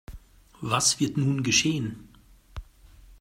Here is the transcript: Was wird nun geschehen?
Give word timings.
Was 0.61 0.99
wird 0.99 1.17
nun 1.17 1.43
geschehen? 1.43 2.07